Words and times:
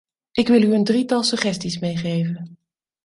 Ik 0.31 0.47
wil 0.47 0.61
u 0.61 0.73
een 0.73 0.83
drietal 0.83 1.23
suggesties 1.23 1.79
meegeven. 1.79 2.57